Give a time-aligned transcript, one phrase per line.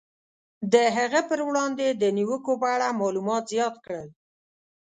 [0.73, 4.09] د هغه پر وړاندې د نیوکو په اړه معلومات زیات کړل.